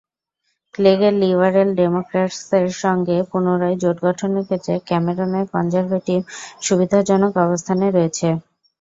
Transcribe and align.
ক্লেগের 0.75 1.13
liberal 1.21 1.69
ডেমোক্র্যাটসের 1.75 2.67
সঙ্গে 2.83 3.17
পুনরায় 3.29 3.77
জোট 3.81 3.97
গঠনের 4.05 4.45
ক্ষেত্রে 4.47 4.73
ক্যামেরনের 4.87 5.45
কনজারভেটিভ 5.53 6.19
সুবিধাজনক 6.61 7.33
অবস্থানে 7.45 7.87
রয়েছে। 7.89 8.27